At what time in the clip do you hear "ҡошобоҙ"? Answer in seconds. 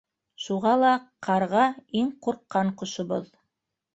2.83-3.31